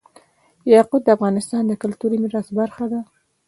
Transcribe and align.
یاقوت 0.73 1.01
د 1.05 1.09
افغانستان 1.17 1.63
د 1.67 1.73
کلتوري 1.81 2.17
میراث 2.23 2.47
برخه 2.59 2.85
ده. 2.91 2.99